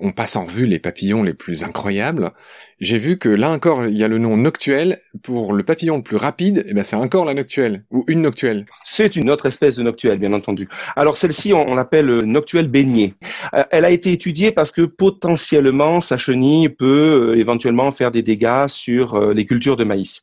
[0.00, 2.32] on passe en revue les papillons les plus incroyables.
[2.80, 5.00] J'ai vu que là encore, il y a le nom noctuel.
[5.22, 8.66] Pour le papillon le plus rapide, eh ben, c'est encore la noctuelle, ou une noctuelle.
[8.84, 10.68] C'est une autre espèce de noctuelle, bien entendu.
[10.94, 13.14] Alors celle-ci, on, l'appelle euh, noctuelle baignée.
[13.54, 18.22] Euh, elle a été étudiée parce que potentiellement, sa chenille peut euh, éventuellement faire des
[18.22, 20.22] dégâts sur les cultures de maïs.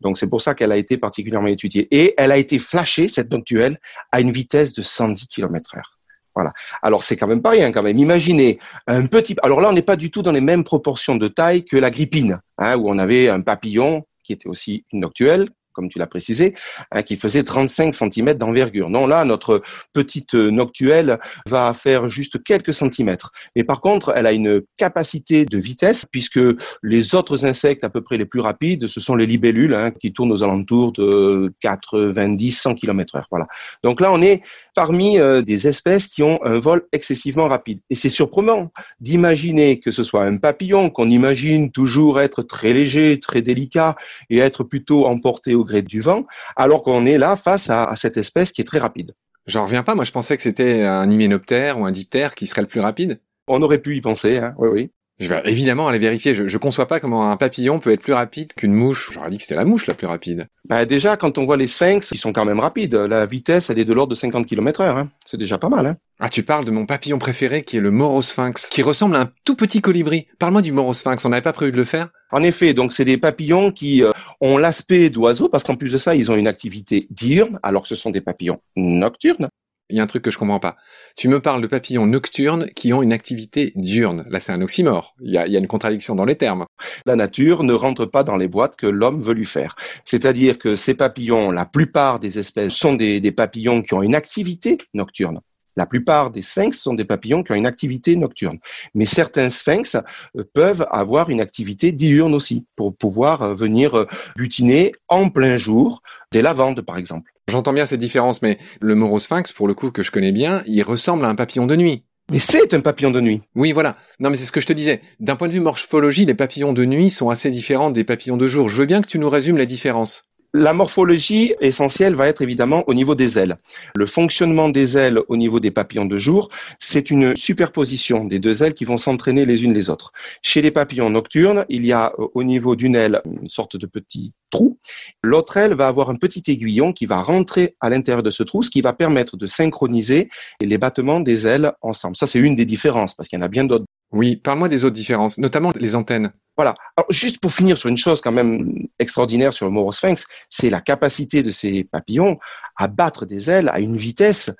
[0.00, 1.88] Donc c'est pour ça qu'elle a été particulièrement étudiée.
[1.90, 3.78] Et elle a été flashée, cette noctuelle,
[4.12, 5.98] à une vitesse de 110 km heure.
[6.34, 6.52] Voilà.
[6.82, 7.98] Alors c'est quand même pas rien quand même.
[7.98, 9.36] Imaginez un petit.
[9.42, 11.90] Alors là, on n'est pas du tout dans les mêmes proportions de taille que la
[11.90, 16.06] grippine, hein, où on avait un papillon qui était aussi une noctuelle, comme tu l'as
[16.06, 16.54] précisé,
[16.90, 18.88] hein, qui faisait 35 cm d'envergure.
[18.88, 19.62] Non, là, notre
[19.92, 23.32] petite noctuelle va faire juste quelques centimètres.
[23.56, 26.40] Mais par contre, elle a une capacité de vitesse, puisque
[26.82, 30.12] les autres insectes à peu près les plus rapides, ce sont les libellules, hein, qui
[30.12, 33.26] tournent aux alentours de 90-100 km heure.
[33.30, 33.46] Voilà.
[33.82, 34.42] Donc là, on est
[34.74, 37.80] parmi euh, des espèces qui ont un vol excessivement rapide.
[37.90, 38.70] Et c'est surprenant
[39.00, 43.96] d'imaginer que ce soit un papillon qu'on imagine toujours être très léger, très délicat
[44.30, 46.26] et être plutôt emporté au gré du vent,
[46.56, 49.14] alors qu'on est là face à, cette espèce qui est très rapide.
[49.46, 52.62] J'en reviens pas, moi je pensais que c'était un hyménoptère ou un diptère qui serait
[52.62, 53.20] le plus rapide.
[53.46, 54.54] On aurait pu y penser, hein.
[54.58, 54.90] oui, oui.
[55.20, 56.34] Je vais évidemment aller vérifier.
[56.34, 59.10] Je, je conçois pas comment un papillon peut être plus rapide qu'une mouche.
[59.12, 60.48] J'aurais dit que c'était la mouche la plus rapide.
[60.68, 62.96] Bah déjà, quand on voit les sphinx, ils sont quand même rapides.
[62.96, 64.98] La vitesse, elle est de l'ordre de 50 km heure.
[64.98, 65.10] Hein.
[65.24, 65.86] C'est déjà pas mal.
[65.86, 65.96] Hein.
[66.18, 69.30] Ah, tu parles de mon papillon préféré qui est le morosphinx, qui ressemble à un
[69.44, 70.26] tout petit colibri.
[70.40, 71.24] Parle-moi du morosphinx.
[71.24, 74.10] On n'avait pas prévu de le faire En effet, donc c'est des papillons qui euh,
[74.40, 77.88] ont l'aspect d'oiseaux parce qu'en plus de ça, ils ont une activité diurne, alors que
[77.88, 79.48] ce sont des papillons nocturnes
[79.90, 80.76] il y a un truc que je comprends pas.
[81.14, 84.24] Tu me parles de papillons nocturnes qui ont une activité diurne.
[84.30, 85.14] Là, c'est un oxymore.
[85.20, 86.64] Il y a, une contradiction dans les termes.
[87.06, 89.76] La nature ne rentre pas dans les boîtes que l'homme veut lui faire.
[90.04, 94.14] C'est-à-dire que ces papillons, la plupart des espèces sont des, des papillons qui ont une
[94.14, 95.40] activité nocturne.
[95.76, 98.58] La plupart des sphinx sont des papillons qui ont une activité nocturne.
[98.94, 99.96] Mais certains sphinx
[100.36, 104.06] euh, peuvent avoir une activité diurne aussi, pour pouvoir euh, venir euh,
[104.36, 107.32] butiner en plein jour des lavandes, par exemple.
[107.48, 110.82] J'entends bien cette différence, mais le morosphinx, pour le coup, que je connais bien, il
[110.82, 112.04] ressemble à un papillon de nuit.
[112.30, 113.42] Mais c'est un papillon de nuit.
[113.54, 113.96] Oui, voilà.
[114.18, 115.02] Non, mais c'est ce que je te disais.
[115.20, 118.48] D'un point de vue morphologie, les papillons de nuit sont assez différents des papillons de
[118.48, 118.70] jour.
[118.70, 120.24] Je veux bien que tu nous résumes la différence.
[120.56, 123.56] La morphologie essentielle va être évidemment au niveau des ailes.
[123.96, 126.48] Le fonctionnement des ailes au niveau des papillons de jour,
[126.78, 130.12] c'est une superposition des deux ailes qui vont s'entraîner les unes les autres.
[130.42, 133.86] Chez les papillons nocturnes, il y a euh, au niveau d'une aile une sorte de
[133.86, 134.78] petit trou.
[135.24, 138.62] L'autre aile va avoir un petit aiguillon qui va rentrer à l'intérieur de ce trou,
[138.62, 140.28] ce qui va permettre de synchroniser
[140.60, 142.14] les battements des ailes ensemble.
[142.14, 143.86] Ça, c'est une des différences, parce qu'il y en a bien d'autres.
[144.14, 146.32] Oui, parle-moi des autres différences, notamment les antennes.
[146.56, 146.76] Voilà.
[146.96, 150.80] Alors, juste pour finir sur une chose quand même extraordinaire sur le morosphinx, c'est la
[150.80, 152.38] capacité de ces papillons
[152.76, 154.52] à battre des ailes à une vitesse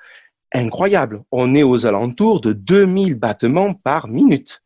[0.53, 1.23] incroyable.
[1.31, 4.61] On est aux alentours de 2000 battements par minute.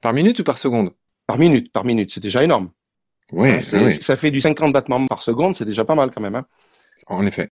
[0.00, 0.90] Par minute ou par seconde?
[1.28, 2.10] Par minute, par minute.
[2.12, 2.70] C'est déjà énorme.
[3.30, 6.34] Ouais, Hein, Ça fait du 50 battements par seconde, c'est déjà pas mal quand même.
[6.34, 6.46] Hein.
[7.06, 7.48] En effet.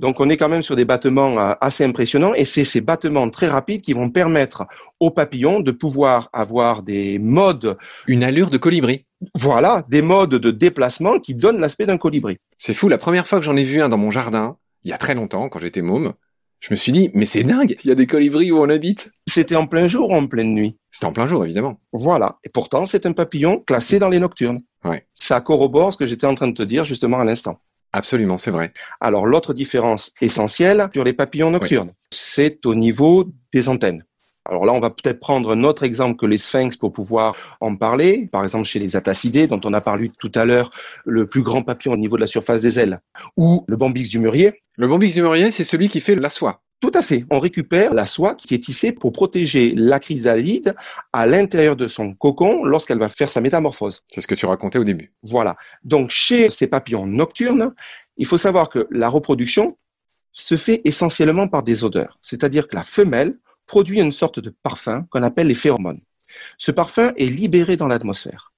[0.00, 3.28] Donc on est quand même sur des battements euh, assez impressionnants et c'est ces battements
[3.30, 4.66] très rapides qui vont permettre
[5.00, 7.76] aux papillons de pouvoir avoir des modes.
[8.06, 9.04] Une allure de colibri.
[9.34, 12.38] Voilà, des modes de déplacement qui donnent l'aspect d'un colibri.
[12.56, 14.94] C'est fou, la première fois que j'en ai vu un dans mon jardin, il y
[14.94, 16.14] a très longtemps, quand j'étais môme,
[16.60, 19.10] je me suis dit, mais c'est dingue, il y a des colibris où on habite.
[19.26, 20.76] C'était en plein jour ou en pleine nuit?
[20.90, 21.78] C'était en plein jour, évidemment.
[21.92, 22.38] Voilà.
[22.42, 24.60] Et pourtant, c'est un papillon classé dans les nocturnes.
[24.84, 25.06] Ouais.
[25.12, 27.60] Ça corrobore ce que j'étais en train de te dire justement à l'instant.
[27.92, 28.72] Absolument, c'est vrai.
[29.00, 34.04] Alors, l'autre différence essentielle sur les papillons nocturnes, c'est au niveau des antennes.
[34.48, 37.76] Alors là, on va peut-être prendre un autre exemple que les sphinx pour pouvoir en
[37.76, 38.28] parler.
[38.32, 40.70] Par exemple, chez les atacidés, dont on a parlé tout à l'heure,
[41.04, 43.00] le plus grand papillon au niveau de la surface des ailes,
[43.36, 44.62] ou le bambix du mûrier.
[44.76, 46.62] Le bombix du mûrier, c'est celui qui fait la soie.
[46.80, 47.24] Tout à fait.
[47.30, 50.76] On récupère la soie qui est tissée pour protéger la chrysalide
[51.12, 54.02] à l'intérieur de son cocon lorsqu'elle va faire sa métamorphose.
[54.08, 55.12] C'est ce que tu racontais au début.
[55.24, 55.56] Voilà.
[55.82, 57.74] Donc, chez ces papillons nocturnes,
[58.16, 59.76] il faut savoir que la reproduction
[60.32, 62.16] se fait essentiellement par des odeurs.
[62.22, 63.36] C'est-à-dire que la femelle
[63.68, 66.00] produit une sorte de parfum qu'on appelle les phéromones.
[66.56, 68.52] Ce parfum est libéré dans l'atmosphère.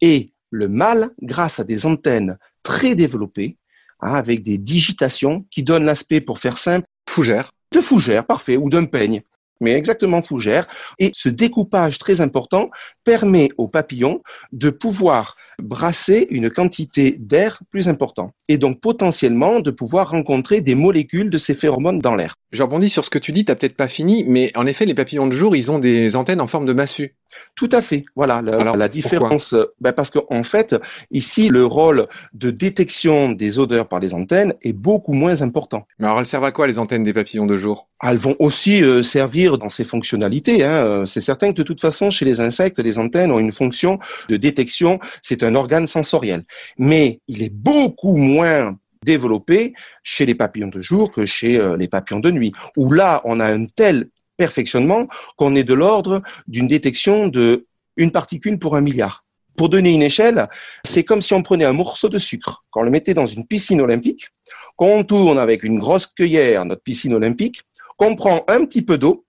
[0.00, 3.56] Et le mâle, grâce à des antennes très développées,
[4.00, 7.52] hein, avec des digitations qui donnent l'aspect, pour faire simple, Fougère.
[7.72, 9.22] de fougère, parfait, ou d'un peigne,
[9.62, 10.66] mais exactement fougère.
[10.98, 12.70] Et ce découpage très important
[13.04, 14.20] permet aux papillons
[14.52, 20.74] de pouvoir brasser une quantité d'air plus important et donc potentiellement de pouvoir rencontrer des
[20.74, 22.34] molécules de ces phéromones dans l'air.
[22.52, 24.94] Je rebondis sur ce que tu dis, t'as peut-être pas fini, mais en effet, les
[24.94, 27.14] papillons de jour, ils ont des antennes en forme de massue.
[27.54, 28.02] Tout à fait.
[28.16, 29.52] Voilà la, Alors, la différence.
[29.52, 30.74] euh, ben parce qu'en fait,
[31.10, 35.86] ici, le rôle de détection des odeurs par les antennes est beaucoup moins important.
[35.98, 37.88] Mais alors, elles servent à quoi, les antennes des papillons de jour?
[38.02, 40.64] Elles vont aussi euh, servir dans ces fonctionnalités.
[40.64, 40.86] Hein.
[40.86, 43.98] Euh, C'est certain que de toute façon, chez les insectes, les antennes ont une fonction
[44.28, 44.98] de détection.
[45.22, 46.44] C'est un organe sensoriel.
[46.78, 52.20] Mais il est beaucoup moins développé chez les papillons de jour que chez les papillons
[52.20, 57.28] de nuit, où là, on a un tel perfectionnement qu'on est de l'ordre d'une détection
[57.28, 59.24] de une particule pour un milliard.
[59.56, 60.48] Pour donner une échelle,
[60.84, 63.82] c'est comme si on prenait un morceau de sucre, qu'on le mettait dans une piscine
[63.82, 64.28] olympique,
[64.76, 67.60] qu'on tourne avec une grosse cueillère notre piscine olympique,
[67.98, 69.26] qu'on prend un petit peu d'eau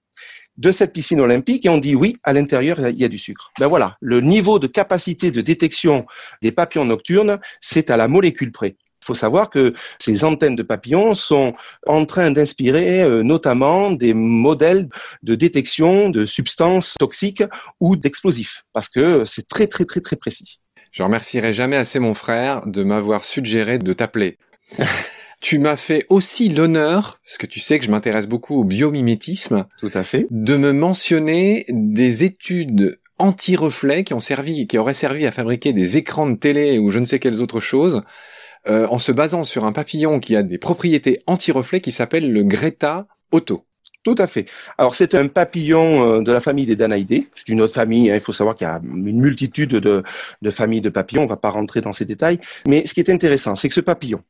[0.58, 3.52] de cette piscine olympique et on dit oui, à l'intérieur, il y a du sucre.
[3.60, 6.06] Ben voilà, le niveau de capacité de détection
[6.42, 8.76] des papillons nocturnes, c'est à la molécule près.
[9.04, 11.54] Il faut savoir que ces antennes de papillons sont
[11.86, 14.88] en train d'inspirer euh, notamment des modèles
[15.24, 17.44] de détection de substances toxiques
[17.82, 20.60] ou d'explosifs, parce que c'est très très très très précis.
[20.94, 24.38] Je remercierai jamais assez mon frère de m'avoir suggéré de t'appeler.
[25.42, 29.66] tu m'as fait aussi l'honneur, parce que tu sais que je m'intéresse beaucoup au biomimétisme,
[29.80, 30.28] Tout à fait.
[30.32, 35.98] de me mentionner des études anti-reflets qui ont servi, qui auraient servi à fabriquer des
[35.98, 38.04] écrans de télé ou je ne sais quelles autres choses,
[38.68, 42.44] euh, en se basant sur un papillon qui a des propriétés anti-reflets qui s'appelle le
[42.44, 43.66] Greta Otto.
[44.04, 44.46] Tout à fait.
[44.78, 47.30] Alors c'est un papillon euh, de la famille des Danaïdés.
[47.34, 48.12] C'est une autre famille.
[48.12, 48.16] hein.
[48.16, 50.04] Il faut savoir qu'il y a une multitude de,
[50.50, 51.24] familles de papillons.
[51.24, 52.40] On va pas rentrer dans ces détails.
[52.68, 54.22] Mais ce qui est intéressant, c'est que ce papillon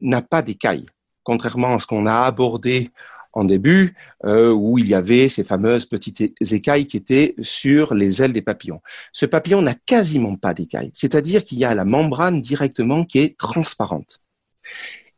[0.00, 0.86] n'a pas d'écailles,
[1.22, 2.90] contrairement à ce qu'on a abordé
[3.32, 3.94] en début,
[4.24, 8.42] euh, où il y avait ces fameuses petites écailles qui étaient sur les ailes des
[8.42, 8.80] papillons.
[9.12, 13.38] Ce papillon n'a quasiment pas d'écailles, c'est-à-dire qu'il y a la membrane directement qui est
[13.38, 14.20] transparente.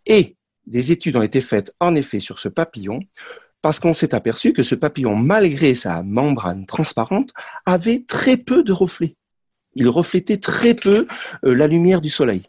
[0.07, 3.01] Et des études ont été faites en effet sur ce papillon
[3.63, 7.31] parce qu'on s'est aperçu que ce papillon, malgré sa membrane transparente,
[7.65, 9.17] avait très peu de reflets.
[9.77, 11.07] Il reflétait très peu
[11.45, 12.43] euh, la lumière du soleil.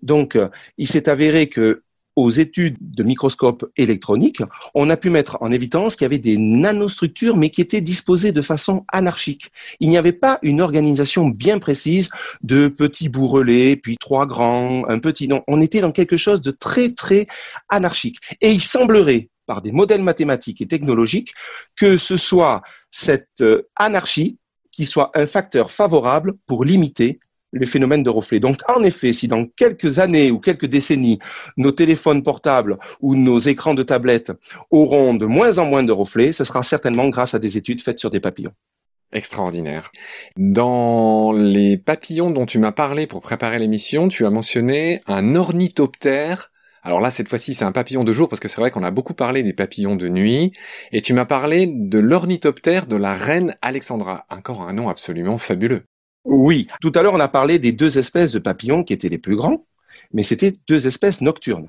[0.00, 0.48] Donc, euh,
[0.78, 1.82] il s'est avéré que
[2.16, 4.42] aux études de microscope électronique,
[4.74, 8.32] on a pu mettre en évidence qu'il y avait des nanostructures, mais qui étaient disposées
[8.32, 9.50] de façon anarchique.
[9.80, 12.10] Il n'y avait pas une organisation bien précise
[12.42, 15.28] de petits bourrelets, puis trois grands, un petit.
[15.28, 17.26] Non, on était dans quelque chose de très, très
[17.68, 18.18] anarchique.
[18.40, 21.32] Et il semblerait, par des modèles mathématiques et technologiques,
[21.76, 24.38] que ce soit cette euh, anarchie
[24.70, 27.18] qui soit un facteur favorable pour limiter
[27.52, 28.40] les phénomènes de reflets.
[28.40, 31.18] Donc, en effet, si dans quelques années ou quelques décennies,
[31.56, 34.32] nos téléphones portables ou nos écrans de tablette
[34.70, 37.98] auront de moins en moins de reflets, ce sera certainement grâce à des études faites
[37.98, 38.52] sur des papillons.
[39.12, 39.90] Extraordinaire.
[40.36, 46.52] Dans les papillons dont tu m'as parlé pour préparer l'émission, tu as mentionné un ornithoptère.
[46.84, 48.92] Alors là, cette fois-ci, c'est un papillon de jour parce que c'est vrai qu'on a
[48.92, 50.52] beaucoup parlé des papillons de nuit.
[50.92, 54.26] Et tu m'as parlé de l'ornithoptère de la reine Alexandra.
[54.30, 55.82] Encore un nom absolument fabuleux.
[56.24, 56.66] Oui.
[56.80, 59.36] Tout à l'heure, on a parlé des deux espèces de papillons qui étaient les plus
[59.36, 59.64] grands,
[60.12, 61.68] mais c'était deux espèces nocturnes.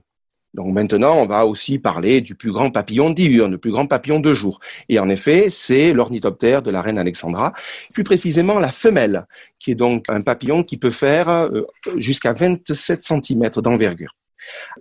[0.53, 4.19] Donc maintenant, on va aussi parler du plus grand papillon diurne, le plus grand papillon
[4.19, 4.59] de jour.
[4.89, 7.53] Et en effet, c'est l'ornithoptère de la reine Alexandra,
[7.93, 9.25] plus précisément la femelle,
[9.59, 11.65] qui est donc un papillon qui peut faire euh,
[11.95, 14.17] jusqu'à 27 cm d'envergure.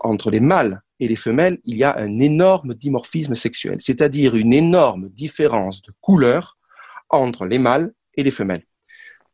[0.01, 4.53] Entre les mâles et les femelles, il y a un énorme dimorphisme sexuel, c'est-à-dire une
[4.53, 6.59] énorme différence de couleur
[7.11, 8.65] entre les mâles et les femelles.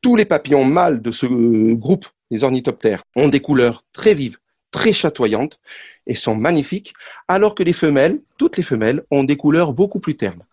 [0.00, 1.26] Tous les papillons mâles de ce
[1.74, 4.38] groupe, les ornithoptères, ont des couleurs très vives,
[4.70, 5.58] très chatoyantes
[6.06, 6.92] et sont magnifiques,
[7.28, 10.44] alors que les femelles, toutes les femelles, ont des couleurs beaucoup plus ternes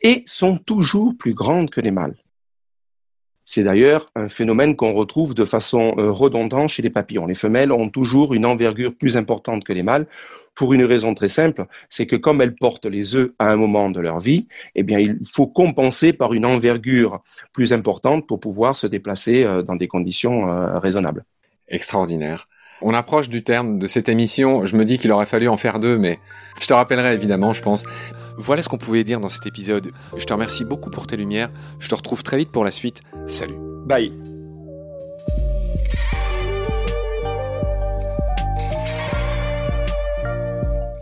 [0.00, 2.16] et sont toujours plus grandes que les mâles.
[3.44, 7.26] C'est d'ailleurs un phénomène qu'on retrouve de façon euh, redondante chez les papillons.
[7.26, 10.06] Les femelles ont toujours une envergure plus importante que les mâles
[10.54, 13.90] pour une raison très simple, c'est que comme elles portent les œufs à un moment
[13.90, 17.22] de leur vie, eh bien il faut compenser par une envergure
[17.52, 21.24] plus importante pour pouvoir se déplacer euh, dans des conditions euh, raisonnables.
[21.68, 22.48] Extraordinaire.
[22.82, 24.66] On approche du terme de cette émission.
[24.66, 26.18] Je me dis qu'il aurait fallu en faire deux, mais
[26.60, 27.84] je te rappellerai évidemment, je pense.
[28.36, 29.92] Voilà ce qu'on pouvait dire dans cet épisode.
[30.16, 31.50] Je te remercie beaucoup pour tes lumières.
[31.78, 33.02] Je te retrouve très vite pour la suite.
[33.26, 33.56] Salut.
[33.86, 34.12] Bye.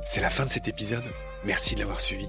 [0.05, 1.05] C'est la fin de cet épisode.
[1.45, 2.29] Merci de l'avoir suivi.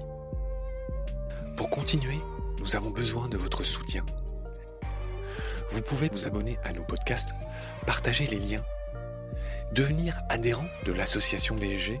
[1.56, 2.18] Pour continuer,
[2.60, 4.04] nous avons besoin de votre soutien.
[5.70, 7.30] Vous pouvez vous abonner à nos podcasts,
[7.86, 8.64] partager les liens
[9.74, 12.00] devenir adhérent de l'association BSG